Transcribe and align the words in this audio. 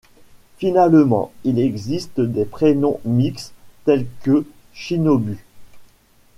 Finalement, 0.57 1.31
il 1.43 1.59
existe 1.59 2.19
des 2.21 2.45
prénoms 2.45 2.99
mixtes, 3.05 3.53
tel 3.85 4.07
que 4.23 4.45
Shinobu. 4.73 5.37